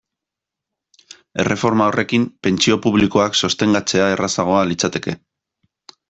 Erreforma 1.43 1.89
horrekin, 1.91 2.25
pentsio 2.47 2.77
publikoak 2.85 3.37
sostengatzea 3.41 4.07
errazagoa 4.17 4.63
litzateke. 4.71 5.15